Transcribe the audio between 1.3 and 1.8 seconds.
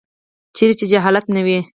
نه وي.